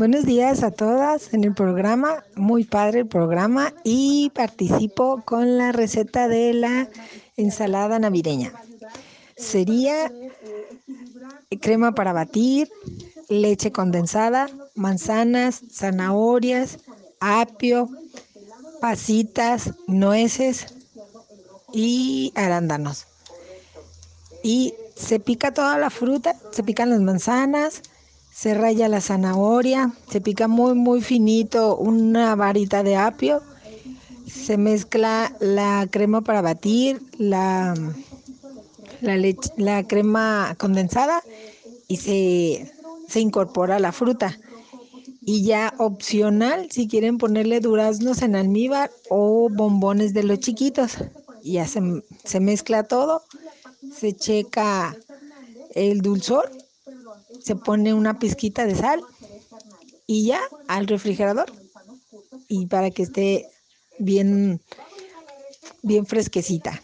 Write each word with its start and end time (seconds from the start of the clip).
Buenos 0.00 0.24
días 0.24 0.62
a 0.62 0.70
todas 0.70 1.34
en 1.34 1.44
el 1.44 1.52
programa, 1.52 2.24
muy 2.34 2.64
padre 2.64 3.00
el 3.00 3.06
programa 3.06 3.74
y 3.84 4.30
participo 4.34 5.20
con 5.26 5.58
la 5.58 5.72
receta 5.72 6.26
de 6.26 6.54
la 6.54 6.88
ensalada 7.36 7.98
navideña. 7.98 8.50
Sería 9.36 10.10
crema 11.60 11.92
para 11.92 12.14
batir, 12.14 12.70
leche 13.28 13.72
condensada, 13.72 14.48
manzanas, 14.74 15.60
zanahorias, 15.70 16.78
apio, 17.20 17.90
pasitas, 18.80 19.74
nueces 19.86 20.76
y 21.74 22.32
arándanos. 22.36 23.06
Y 24.42 24.72
se 24.96 25.20
pica 25.20 25.52
toda 25.52 25.76
la 25.76 25.90
fruta, 25.90 26.36
se 26.52 26.62
pican 26.62 26.88
las 26.88 27.00
manzanas, 27.00 27.82
se 28.32 28.54
raya 28.54 28.88
la 28.88 29.00
zanahoria, 29.00 29.92
se 30.10 30.20
pica 30.20 30.48
muy 30.48 30.74
muy 30.74 31.00
finito 31.02 31.76
una 31.76 32.34
varita 32.34 32.82
de 32.82 32.96
apio, 32.96 33.42
se 34.26 34.56
mezcla 34.56 35.34
la 35.40 35.86
crema 35.90 36.20
para 36.20 36.40
batir, 36.40 37.02
la, 37.18 37.74
la, 39.00 39.34
la 39.56 39.86
crema 39.86 40.54
condensada 40.58 41.22
y 41.88 41.96
se, 41.96 42.72
se 43.08 43.20
incorpora 43.20 43.78
la 43.78 43.92
fruta. 43.92 44.38
Y 45.22 45.44
ya 45.44 45.74
opcional, 45.78 46.70
si 46.70 46.88
quieren 46.88 47.18
ponerle 47.18 47.60
duraznos 47.60 48.22
en 48.22 48.36
almíbar 48.36 48.90
o 49.10 49.48
bombones 49.50 50.14
de 50.14 50.22
los 50.22 50.38
chiquitos. 50.40 50.96
Ya 51.42 51.66
se 51.66 52.40
mezcla 52.40 52.84
todo, 52.84 53.22
se 53.92 54.14
checa 54.14 54.96
el 55.74 56.00
dulzor, 56.00 56.50
se 57.38 57.56
pone 57.56 57.94
una 57.94 58.18
pizquita 58.18 58.66
de 58.66 58.74
sal 58.74 59.02
y 60.06 60.26
ya 60.26 60.40
al 60.68 60.86
refrigerador. 60.86 61.50
Y 62.48 62.66
para 62.66 62.90
que 62.90 63.02
esté 63.02 63.46
bien, 63.98 64.60
bien 65.82 66.06
fresquecita. 66.06 66.82